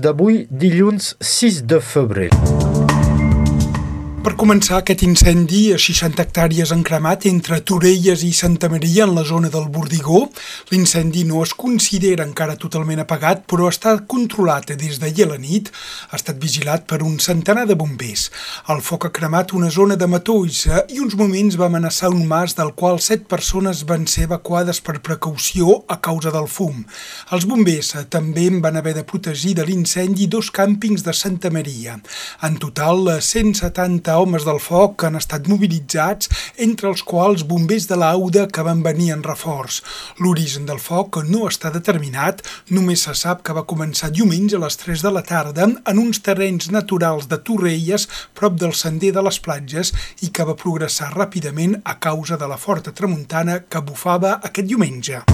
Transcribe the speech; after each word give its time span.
d'avui, 0.00 0.46
dilluns 0.50 1.16
6 1.20 1.64
de 1.66 1.80
febrer. 1.80 2.30
Per 4.24 4.32
començar, 4.40 4.78
aquest 4.80 5.02
incendi 5.04 5.58
a 5.74 5.76
60 5.76 6.22
hectàrees 6.22 6.70
en 6.72 6.80
cremat 6.86 7.26
entre 7.28 7.58
Torelles 7.68 8.22
i 8.24 8.30
Santa 8.32 8.70
Maria 8.72 9.04
en 9.04 9.10
la 9.12 9.24
zona 9.28 9.50
del 9.52 9.66
Bordigó. 9.68 10.22
L'incendi 10.70 11.26
no 11.28 11.42
es 11.44 11.52
considera 11.52 12.24
encara 12.24 12.54
totalment 12.56 13.02
apagat, 13.02 13.42
però 13.44 13.68
està 13.68 13.92
controlat 14.08 14.72
des 14.80 14.96
d'ahir 15.02 15.26
a 15.26 15.34
la 15.34 15.36
nit. 15.42 15.68
Ha 16.08 16.16
estat 16.16 16.40
vigilat 16.40 16.86
per 16.88 17.02
un 17.04 17.18
centenar 17.20 17.66
de 17.68 17.76
bombers. 17.76 18.30
El 18.72 18.80
foc 18.86 19.04
ha 19.04 19.10
cremat 19.12 19.52
una 19.52 19.68
zona 19.68 19.98
de 20.00 20.08
matolls 20.08 20.62
i 20.72 21.02
uns 21.04 21.18
moments 21.20 21.60
va 21.60 21.68
amenaçar 21.68 22.08
un 22.08 22.24
mas 22.24 22.56
del 22.56 22.72
qual 22.72 23.02
set 23.04 23.28
persones 23.28 23.84
van 23.84 24.08
ser 24.08 24.24
evacuades 24.30 24.80
per 24.80 25.02
precaució 25.04 25.82
a 25.84 25.98
causa 26.00 26.32
del 26.32 26.48
fum. 26.48 26.80
Els 27.28 27.44
bombers 27.44 27.92
també 28.08 28.48
van 28.64 28.80
haver 28.80 28.96
de 28.96 29.04
protegir 29.04 29.52
de 29.60 29.68
l'incendi 29.68 30.32
dos 30.32 30.48
càmpings 30.48 31.04
de 31.04 31.12
Santa 31.12 31.52
Maria. 31.52 32.00
En 32.40 32.56
total, 32.56 33.20
170 33.20 34.13
homes 34.20 34.44
del 34.46 34.60
foc 34.62 35.04
han 35.06 35.18
estat 35.18 35.48
mobilitzats, 35.50 36.30
entre 36.66 36.90
els 36.90 37.02
quals 37.06 37.44
bombers 37.48 37.88
de 37.90 37.98
l'Auda 38.00 38.46
que 38.52 38.64
van 38.66 38.82
venir 38.84 39.10
en 39.14 39.24
reforç. 39.26 39.80
L'origen 40.20 40.66
del 40.68 40.80
foc 40.82 41.20
no 41.28 41.48
està 41.48 41.72
determinat, 41.74 42.42
només 42.70 43.06
se 43.06 43.14
sap 43.18 43.42
que 43.46 43.56
va 43.56 43.66
començar 43.68 44.12
diumenge 44.14 44.58
a 44.58 44.64
les 44.64 44.78
3 44.80 45.04
de 45.06 45.14
la 45.14 45.24
tarda 45.26 45.68
en 45.74 46.00
uns 46.02 46.22
terrenys 46.24 46.70
naturals 46.74 47.28
de 47.30 47.40
Torrelles 47.40 48.08
prop 48.34 48.58
del 48.60 48.74
sender 48.74 49.12
de 49.16 49.24
les 49.24 49.40
platges 49.40 49.92
i 50.22 50.30
que 50.30 50.46
va 50.46 50.58
progressar 50.58 51.12
ràpidament 51.14 51.80
a 51.84 51.98
causa 51.98 52.38
de 52.40 52.48
la 52.50 52.60
forta 52.60 52.92
tramuntana 52.92 53.62
que 53.68 53.84
bufava 53.84 54.38
aquest 54.42 54.68
diumenge. 54.68 55.24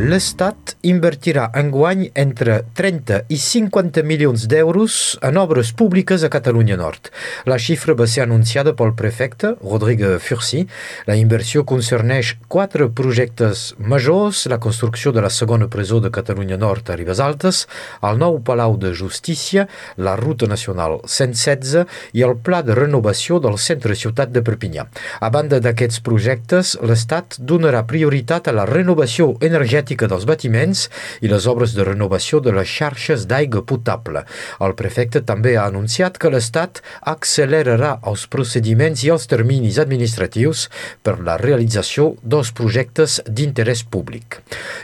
L'Estat 0.00 0.78
invertirà 0.88 1.50
enguany 1.60 2.06
entre 2.16 2.54
30 2.78 3.26
i 3.28 3.36
50 3.36 4.00
milions 4.08 4.46
d'euros 4.48 4.94
en 5.28 5.36
obres 5.36 5.74
públiques 5.76 6.22
a 6.24 6.30
Catalunya 6.32 6.78
Nord. 6.80 7.10
La 7.44 7.58
xifra 7.60 7.92
va 7.98 8.06
ser 8.08 8.22
anunciada 8.24 8.72
pel 8.78 8.94
prefecte, 8.96 9.50
Rodrigue 9.60 10.14
Fursi. 10.24 10.62
La 11.04 11.18
inversió 11.20 11.66
concerneix 11.68 12.30
quatre 12.48 12.86
projectes 12.88 13.74
majors, 13.76 14.46
la 14.48 14.56
construcció 14.62 15.12
de 15.12 15.20
la 15.26 15.28
segona 15.28 15.68
presó 15.68 16.00
de 16.00 16.08
Catalunya 16.14 16.56
Nord 16.56 16.88
a 16.88 16.96
Ribes 16.96 17.20
Altes, 17.20 17.66
el 18.00 18.16
nou 18.22 18.40
Palau 18.40 18.78
de 18.80 18.94
Justícia, 18.96 19.66
la 19.98 20.16
Ruta 20.16 20.48
Nacional 20.48 21.02
116 21.04 21.84
i 22.16 22.24
el 22.24 22.38
Pla 22.40 22.62
de 22.64 22.78
Renovació 22.78 23.36
del 23.36 23.60
Centre 23.60 23.98
Ciutat 23.98 24.32
de 24.32 24.40
Perpinyà. 24.48 24.88
A 25.20 25.28
banda 25.28 25.60
d'aquests 25.60 26.00
projectes, 26.08 26.78
l'Estat 26.80 27.36
donarà 27.36 27.84
prioritat 27.84 28.48
a 28.48 28.56
la 28.56 28.64
renovació 28.64 29.34
energètica 29.44 29.89
energètica 29.90 30.08
dels 30.08 30.26
batiments 30.26 30.88
i 31.20 31.28
les 31.28 31.46
obres 31.46 31.74
de 31.74 31.84
renovació 31.84 32.40
de 32.40 32.52
les 32.52 32.68
xarxes 32.68 33.26
d'aigua 33.26 33.64
potable. 33.66 34.24
El 34.60 34.74
prefecte 34.74 35.22
també 35.22 35.56
ha 35.56 35.66
anunciat 35.66 36.18
que 36.18 36.30
l'Estat 36.30 36.82
accelerarà 37.02 38.00
els 38.06 38.26
procediments 38.26 39.02
i 39.04 39.10
els 39.10 39.26
terminis 39.26 39.78
administratius 39.78 40.68
per 41.02 41.20
la 41.20 41.36
realització 41.36 42.16
dels 42.22 42.52
projectes 42.52 43.20
d'interès 43.26 43.82
públic. 43.84 44.40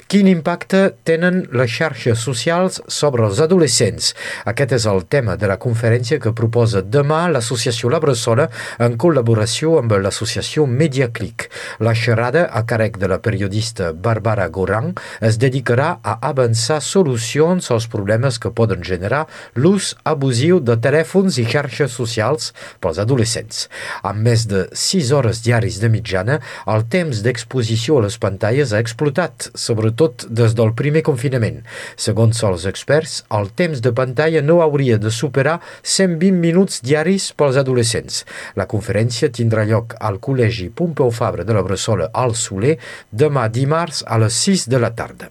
Quin 0.08 0.26
impacte 0.26 0.94
tenen 1.04 1.46
les 1.52 1.70
xarxes 1.70 2.18
socials 2.18 2.80
sobre 2.88 3.26
els 3.26 3.41
adolescents? 3.41 4.14
Aquest 4.46 4.72
és 4.72 4.86
el 4.86 5.04
tema 5.06 5.36
de 5.36 5.46
la 5.46 5.58
conferència 5.58 6.18
que 6.18 6.34
proposa 6.34 6.82
demà 6.82 7.26
l'Associació 7.30 7.91
La 7.91 8.00
Bressola 8.00 8.48
en 8.78 8.96
col·laboració 8.98 9.78
amb 9.78 9.92
l'associació 10.02 10.66
Mediaclick. 10.66 11.48
La 11.80 11.94
xerrada 11.94 12.46
a 12.50 12.64
càrrec 12.66 12.98
de 12.98 13.08
la 13.08 13.20
periodista 13.22 13.92
Barbara 13.92 14.48
Goran 14.48 14.95
es 15.20 15.39
dedicarà 15.41 15.97
a 16.02 16.16
avançar 16.28 16.80
solucions 16.84 17.70
als 17.70 17.89
problemes 17.91 18.39
que 18.42 18.50
poden 18.50 18.84
generar 18.84 19.25
l'ús 19.55 19.94
abusiu 20.05 20.61
de 20.61 20.77
telèfons 20.80 21.38
i 21.41 21.47
xarxes 21.48 21.94
socials 21.97 22.53
pels 22.80 23.00
adolescents. 23.03 23.66
Amb 24.03 24.25
més 24.27 24.47
de 24.50 24.66
6 24.72 25.12
hores 25.16 25.42
diaris 25.44 25.81
de 25.82 25.91
mitjana, 25.93 26.41
el 26.66 26.87
temps 26.93 27.22
d'exposició 27.25 27.98
a 28.00 28.06
les 28.06 28.19
pantalles 28.22 28.72
ha 28.72 28.82
explotat, 28.82 29.50
sobretot 29.54 30.26
des 30.31 30.54
del 30.59 30.72
primer 30.78 31.03
confinament. 31.06 31.62
Segons 31.97 32.43
els 32.47 32.66
experts, 32.69 33.22
el 33.38 33.50
temps 33.56 33.82
de 33.82 33.93
pantalla 33.97 34.43
no 34.43 34.60
hauria 34.65 34.99
de 34.99 35.10
superar 35.10 35.59
120 35.82 36.41
minuts 36.41 36.82
diaris 36.84 37.31
pels 37.37 37.59
adolescents. 37.60 38.25
La 38.56 38.69
conferència 38.70 39.32
tindrà 39.32 39.66
lloc 39.69 39.97
al 40.00 40.20
Col·legi 40.22 40.70
Pompeu 40.70 41.10
Fabra 41.15 41.44
de 41.47 41.56
la 41.56 41.65
Bressola 41.66 42.10
al 42.12 42.34
Soler 42.38 42.76
demà 43.10 43.47
dimarts 43.53 44.03
a 44.06 44.19
les 44.22 44.37
6 44.47 44.66
de 44.72 44.81
la 44.82 44.85
tarda. 44.94 45.30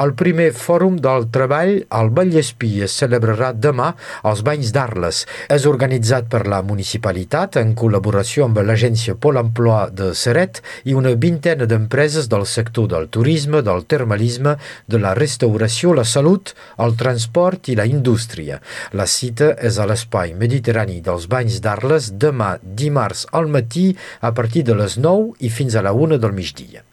El 0.00 0.14
primer 0.18 0.50
fòrum 0.56 0.98
del 1.02 1.28
treball 1.32 1.72
al 1.96 2.10
Vallespí 2.16 2.70
es 2.84 2.94
celebrarà 3.00 3.52
demà 3.52 3.92
als 4.22 4.42
Banys 4.46 4.72
d'Arles. 4.74 5.22
És 5.48 5.66
organitzat 5.70 6.28
per 6.32 6.46
la 6.50 6.60
municipalitat 6.66 7.58
en 7.60 7.74
col·laboració 7.78 8.46
amb 8.46 8.60
l'agència 8.64 9.16
Pol 9.16 9.40
Emploi 9.40 9.90
de 9.96 10.10
Seret 10.16 10.60
i 10.84 10.96
una 10.98 11.14
vintena 11.14 11.68
d'empreses 11.70 12.28
del 12.32 12.46
sector 12.46 12.88
del 12.90 13.08
turisme, 13.08 13.62
del 13.62 13.86
termalisme, 13.86 14.56
de 14.86 15.00
la 15.02 15.14
restauració, 15.18 15.94
la 15.96 16.04
salut, 16.04 16.54
el 16.78 16.96
transport 17.00 17.70
i 17.72 17.78
la 17.78 17.86
indústria. 17.86 18.60
La 18.92 19.06
cita 19.06 19.52
és 19.70 19.78
a 19.78 19.88
l'espai 19.90 20.34
mediterrani 20.34 21.00
dels 21.04 21.28
Banys 21.30 21.60
d'Arles 21.64 22.12
demà 22.20 22.56
dimarts 22.62 23.26
al 23.32 23.48
matí 23.48 23.90
a 24.20 24.34
partir 24.34 24.64
de 24.68 24.78
les 24.82 24.98
9 24.98 25.36
i 25.40 25.50
fins 25.50 25.76
a 25.76 25.84
la 25.86 25.92
1 25.96 26.18
del 26.18 26.36
migdia. 26.36 26.89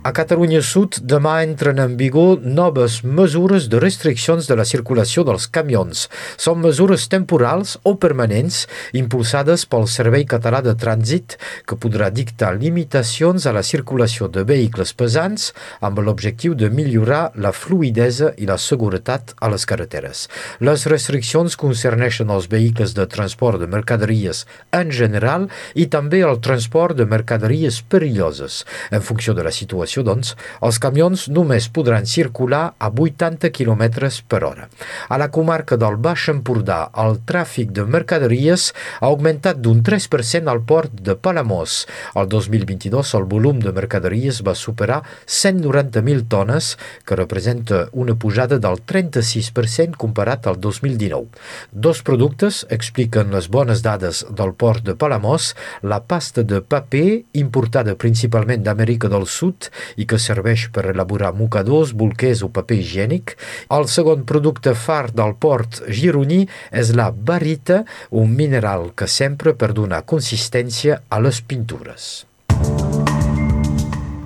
A 0.00 0.14
Catalunya 0.16 0.62
Sud 0.64 0.96
demà 1.04 1.42
entren 1.44 1.76
en 1.82 1.92
vigor 2.00 2.38
noves 2.40 3.02
mesures 3.04 3.66
de 3.68 3.76
restriccions 3.82 4.46
de 4.48 4.54
la 4.56 4.64
circulació 4.64 5.26
dels 5.28 5.44
camions. 5.52 6.06
Són 6.40 6.62
mesures 6.62 7.04
temporals 7.12 7.74
o 7.84 7.92
permanents 8.00 8.62
impulsades 8.96 9.66
pel 9.68 9.84
Servei 9.92 10.24
Català 10.30 10.62
de 10.64 10.72
Trànsit 10.72 11.36
que 11.68 11.76
podrà 11.82 12.08
dictar 12.16 12.54
limitacions 12.54 13.44
a 13.44 13.52
la 13.52 13.60
circulació 13.60 14.30
de 14.32 14.46
vehicles 14.48 14.94
pesants 14.96 15.50
amb 15.84 16.00
l'objectiu 16.00 16.56
de 16.56 16.72
millorar 16.72 17.36
la 17.36 17.52
fluidesa 17.52 18.32
i 18.40 18.48
la 18.48 18.56
seguretat 18.56 19.36
a 19.36 19.52
les 19.52 19.68
carreteres. 19.68 20.24
Les 20.64 20.86
restriccions 20.88 21.58
concerneixen 21.60 22.32
els 22.32 22.48
vehicles 22.48 22.96
de 22.96 23.04
transport 23.04 23.60
de 23.60 23.68
mercaderies 23.68 24.46
en 24.80 24.96
general 25.02 25.50
i 25.76 25.90
també 25.92 26.24
el 26.24 26.40
transport 26.40 26.96
de 26.96 27.04
mercaderies 27.04 27.82
perilloses. 27.84 28.64
En 28.88 29.04
funció 29.04 29.36
de 29.36 29.44
la 29.44 29.52
situació 29.52 29.89
situació, 29.90 30.04
doncs, 30.06 30.36
els 30.62 30.78
camions 30.78 31.28
només 31.28 31.68
podran 31.68 32.06
circular 32.06 32.74
a 32.78 32.90
80 32.90 33.50
km 33.50 34.10
per 34.28 34.44
hora. 34.44 34.68
A 35.08 35.18
la 35.18 35.30
comarca 35.30 35.76
del 35.76 35.96
Baix 35.96 36.28
Empordà, 36.30 36.90
el 36.96 37.18
tràfic 37.26 37.72
de 37.72 37.84
mercaderies 37.84 38.72
ha 39.00 39.06
augmentat 39.06 39.60
d'un 39.60 39.82
3% 39.82 40.48
al 40.48 40.62
port 40.62 40.92
de 40.92 41.14
Palamós. 41.16 41.86
El 42.14 42.28
2022 42.28 43.14
el 43.14 43.24
volum 43.24 43.60
de 43.60 43.72
mercaderies 43.72 44.42
va 44.46 44.54
superar 44.54 45.02
190.000 45.26 46.28
tones, 46.28 46.76
que 47.04 47.16
representa 47.16 47.88
una 47.92 48.14
pujada 48.14 48.58
del 48.58 48.80
36% 48.84 49.96
comparat 49.96 50.46
al 50.46 50.60
2019. 50.60 51.26
Dos 51.72 52.02
productes 52.02 52.66
expliquen 52.70 53.32
les 53.34 53.48
bones 53.48 53.82
dades 53.82 54.24
del 54.30 54.54
port 54.54 54.84
de 54.84 54.94
Palamós, 54.94 55.54
la 55.82 56.02
pasta 56.04 56.42
de 56.42 56.60
paper, 56.60 57.24
importada 57.34 57.96
principalment 57.96 58.62
d'Amèrica 58.64 59.08
del 59.10 59.26
Sud 59.26 59.70
i 59.96 60.06
que 60.06 60.20
serveix 60.20 60.68
per 60.74 60.86
elaborar 60.92 61.32
mocadors, 61.36 61.92
bolquers 61.92 62.44
o 62.46 62.50
paper 62.54 62.80
higiènic. 62.80 63.36
El 63.76 63.88
segon 63.90 64.24
producte 64.28 64.74
far 64.74 65.10
del 65.12 65.36
port 65.40 65.82
gironí 65.88 66.44
és 66.70 66.94
la 66.96 67.10
barita, 67.10 67.84
un 68.10 68.34
mineral 68.36 68.90
que 68.94 69.10
sempre 69.10 69.54
per 69.54 69.72
donar 69.76 70.04
consistència 70.08 71.02
a 71.08 71.22
les 71.22 71.42
pintures. 71.42 72.29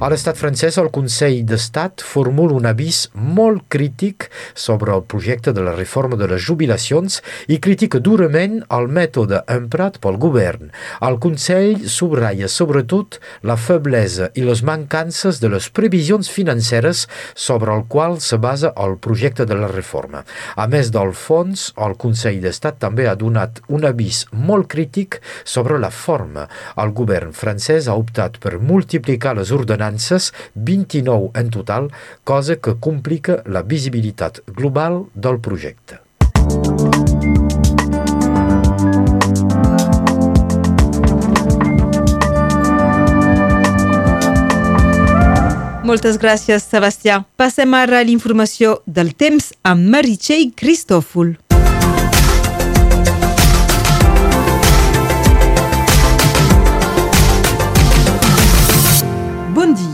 A 0.04 0.10
l'estat 0.12 0.36
francès, 0.36 0.76
el 0.76 0.90
Consell 0.92 1.38
d'Estat 1.48 2.02
formula 2.04 2.52
un 2.58 2.66
avís 2.68 3.06
molt 3.16 3.62
crític 3.72 4.26
sobre 4.52 4.92
el 4.92 5.00
projecte 5.08 5.54
de 5.56 5.62
la 5.64 5.72
reforma 5.72 6.18
de 6.20 6.26
les 6.28 6.42
jubilacions 6.44 7.22
i 7.48 7.56
critica 7.64 8.02
durament 8.04 8.58
el 8.76 8.90
mètode 8.98 9.38
emprat 9.54 9.96
pel 10.04 10.18
govern. 10.20 10.74
El 11.08 11.16
Consell 11.24 11.86
subratlla 11.88 12.50
sobretot 12.52 13.16
la 13.48 13.56
feblesa 13.56 14.28
i 14.36 14.44
les 14.44 14.60
mancances 14.60 15.40
de 15.40 15.48
les 15.54 15.70
previsions 15.72 16.28
financeres 16.28 17.06
sobre 17.32 17.72
el 17.72 17.86
qual 17.88 18.18
se 18.20 18.36
basa 18.36 18.74
el 18.76 18.98
projecte 19.08 19.48
de 19.48 19.56
la 19.56 19.72
reforma. 19.72 20.20
A 20.60 20.68
més 20.68 20.92
del 20.92 21.14
fons, 21.16 21.70
el 21.80 21.96
Consell 21.96 22.42
d'Estat 22.44 22.76
també 22.84 23.08
ha 23.08 23.16
donat 23.16 23.62
un 23.72 23.88
avís 23.88 24.26
molt 24.36 24.68
crític 24.76 25.22
sobre 25.48 25.80
la 25.80 25.88
forma. 25.88 26.44
El 26.76 26.92
govern 26.92 27.32
francès 27.32 27.88
ha 27.88 27.96
optat 27.96 28.36
per 28.44 28.58
multiplicar 28.60 29.32
les 29.40 29.48
ordenances 29.48 29.93
ordenances, 29.94 30.32
29 30.54 31.30
en 31.34 31.50
total, 31.50 31.90
cosa 32.24 32.56
que 32.56 32.76
complica 32.78 33.42
la 33.46 33.62
visibilitat 33.62 34.40
global 34.46 35.06
del 35.14 35.40
projecte. 35.40 36.00
Moltes 45.84 46.16
gràcies, 46.16 46.64
Sebastià. 46.64 47.20
Passem 47.36 47.74
ara 47.76 47.98
a 48.00 48.04
l'informació 48.08 48.78
del 48.86 49.12
temps 49.14 49.52
amb 49.68 49.84
Meritxell 49.92 50.54
Cristòfol. 50.56 51.34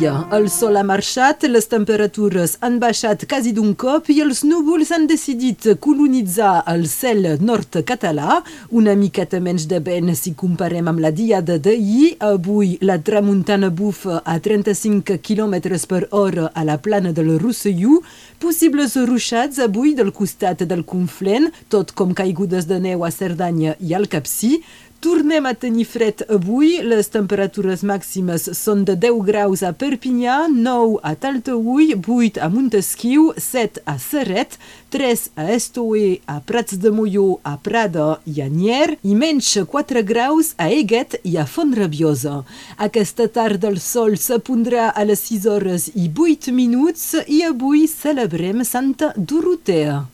Dia. 0.00 0.26
El 0.32 0.48
sol 0.50 0.76
ha 0.76 0.84
marxat, 0.86 1.44
les 1.48 1.66
temperatures 1.68 2.56
han 2.64 2.78
baixat 2.80 3.26
quasi 3.28 3.52
d'un 3.56 3.74
cop 3.74 4.08
i 4.12 4.20
els 4.24 4.42
núvols 4.48 4.92
han 4.94 5.06
decidit 5.10 5.66
colonitzar 5.84 6.62
el 6.72 6.86
cel 6.88 7.26
nord 7.40 7.80
català, 7.86 8.40
una 8.70 8.94
miqueta 8.96 9.40
menys 9.44 9.66
de 9.70 9.80
vent 9.84 10.12
si 10.16 10.32
comparem 10.42 10.88
amb 10.88 11.02
la 11.04 11.12
diada 11.12 11.58
d'ahir. 11.58 12.16
Avui 12.30 12.76
la 12.80 12.98
tramuntana 12.98 13.70
bufa 13.70 14.22
a 14.24 14.38
35 14.40 15.18
km 15.26 15.56
per 15.88 16.06
hora 16.10 16.50
a 16.54 16.64
la 16.64 16.78
plana 16.78 17.12
del 17.12 17.36
Rosselló, 17.38 18.00
possibles 18.40 18.96
ruixats 18.96 19.60
avui 19.60 19.94
del 19.94 20.12
costat 20.12 20.64
del 20.64 20.84
Conflent, 20.84 21.50
tot 21.68 21.92
com 21.92 22.14
caigudes 22.14 22.68
de 22.70 22.80
neu 22.80 23.04
a 23.04 23.10
Cerdanya 23.10 23.76
i 23.80 23.94
al 23.94 24.08
Capcí, 24.08 24.60
Tornem 25.00 25.46
a 25.46 25.54
tenir 25.56 25.86
fred 25.88 26.20
avui, 26.28 26.74
les 26.84 27.06
temperatures 27.08 27.80
màximes 27.88 28.42
són 28.58 28.82
de 28.84 28.98
10 29.00 29.22
graus 29.24 29.62
a 29.64 29.70
Perpinyà, 29.72 30.34
9 30.52 30.98
a 31.00 31.14
Talteüll, 31.22 31.94
8 31.96 32.36
a 32.44 32.50
Montesquieu, 32.52 33.30
7 33.32 33.80
a 33.88 33.94
Serret, 33.96 34.58
3 34.92 35.24
a 35.40 35.48
Estoe, 35.56 36.20
a 36.28 36.36
Prats 36.44 36.76
de 36.84 36.92
Molló, 36.92 37.40
a 37.48 37.56
Prada 37.56 38.10
i 38.28 38.44
a 38.44 38.50
Nier, 38.52 38.98
i 39.00 39.16
menys 39.16 39.54
4 39.72 40.04
graus 40.04 40.52
a 40.60 40.68
Eguet 40.68 41.16
i 41.24 41.38
a 41.40 41.48
Fontrabiosa. 41.48 42.42
Aquesta 42.76 43.30
tarda 43.32 43.72
el 43.72 43.80
sol 43.80 44.20
s'apondrà 44.20 44.92
a 44.92 45.08
les 45.08 45.24
6 45.32 45.48
hores 45.48 45.90
i 45.96 46.12
8 46.12 46.52
minuts 46.52 47.14
i 47.24 47.40
avui 47.48 47.86
celebrem 47.88 48.66
Santa 48.68 49.14
Dorotea. 49.16 50.10